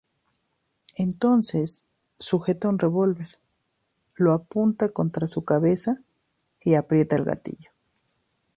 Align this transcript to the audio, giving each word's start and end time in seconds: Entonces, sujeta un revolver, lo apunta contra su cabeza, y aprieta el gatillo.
Entonces, 0.97 1.85
sujeta 2.17 2.69
un 2.69 2.79
revolver, 2.79 3.37
lo 4.15 4.33
apunta 4.33 4.89
contra 4.89 5.27
su 5.27 5.45
cabeza, 5.45 5.97
y 6.63 6.73
aprieta 6.73 7.17
el 7.17 7.23
gatillo. 7.25 7.69